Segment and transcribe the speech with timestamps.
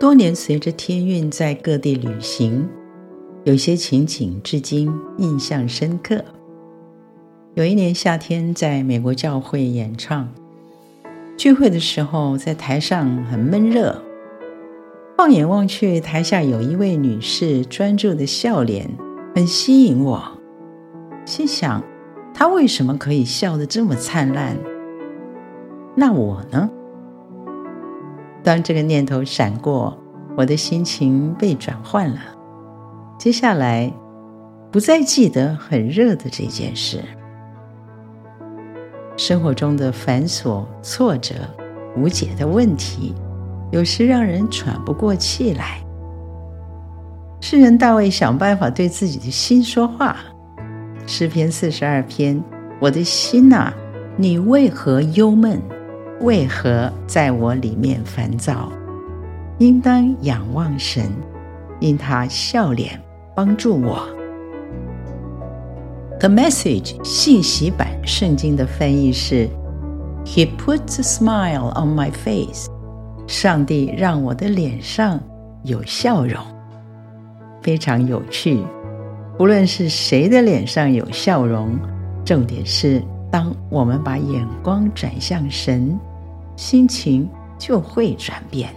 [0.00, 2.66] 多年随着天运在各地旅行，
[3.44, 6.24] 有些情景至今印象深刻。
[7.52, 10.26] 有一年夏天，在美国教会演唱
[11.36, 14.02] 聚会的时候，在台上很闷热。
[15.18, 18.88] 放眼望去，台下有一位女士专注的笑脸，
[19.34, 20.32] 很吸引我。
[21.26, 21.84] 心想，
[22.32, 24.56] 她为什么可以笑得这么灿烂？
[25.94, 26.70] 那我呢？
[28.42, 29.96] 当这个念头闪过，
[30.36, 32.20] 我的心情被转换了。
[33.18, 33.92] 接下来，
[34.70, 37.04] 不再记得很热的这件事。
[39.16, 41.34] 生活中的繁琐、挫折、
[41.96, 43.14] 无解的问题，
[43.70, 45.84] 有时让人喘不过气来。
[47.42, 50.16] 诗人大卫想办法对自己的心说话。
[51.06, 52.42] 诗篇四十二篇：
[52.80, 53.72] 我的心呐，
[54.16, 55.60] 你为何忧闷？
[56.20, 58.70] 为何在我里面烦躁？
[59.58, 61.10] 应当仰望神，
[61.80, 63.00] 因他笑脸
[63.34, 64.06] 帮助我。
[66.18, 69.48] The Message 信息版圣经的翻译是
[70.26, 72.66] ：He puts a smile on my face。
[73.26, 75.18] 上帝让我的脸上
[75.62, 76.44] 有笑容，
[77.62, 78.62] 非常有趣。
[79.38, 81.78] 无论是谁的脸上有笑容，
[82.26, 85.98] 重点是当我们把眼光转向神。
[86.60, 88.68] 心情就会转变。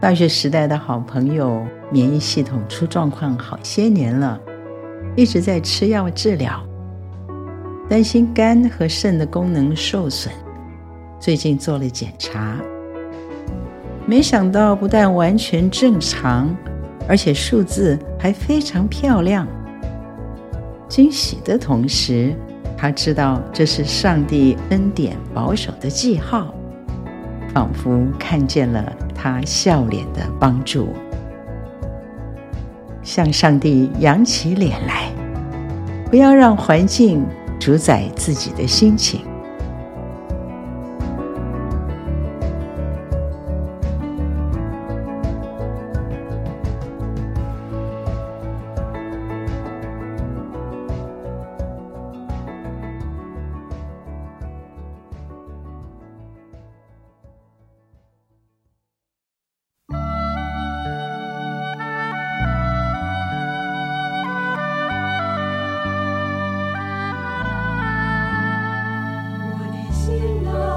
[0.00, 4.40] 大学时代的好朋友，免疫系统出状况好些年了，
[5.14, 6.58] 一直在吃药治疗，
[7.86, 10.32] 担心肝和肾的功能受损。
[11.20, 12.56] 最近做了检查，
[14.06, 16.56] 没想到不但完全正常，
[17.06, 19.46] 而且数字还非常漂亮。
[20.88, 22.34] 惊喜的同时，
[22.84, 26.54] 他知道这是上帝恩典保守的记号，
[27.54, 30.88] 仿佛看见了他笑脸的帮助，
[33.02, 35.10] 向上帝扬起脸来，
[36.10, 37.24] 不要让环境
[37.58, 39.22] 主宰自己的心情。
[70.06, 70.73] 是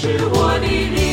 [0.00, 1.09] 是我的。